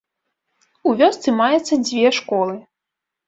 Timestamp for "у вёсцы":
0.91-1.35